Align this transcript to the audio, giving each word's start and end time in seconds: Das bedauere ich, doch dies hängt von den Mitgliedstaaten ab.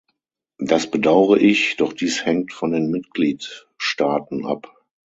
Das 0.57 0.89
bedauere 0.89 1.37
ich, 1.37 1.75
doch 1.77 1.93
dies 1.93 2.25
hängt 2.25 2.53
von 2.53 2.71
den 2.71 2.89
Mitgliedstaaten 2.89 4.47
ab. 4.47 4.73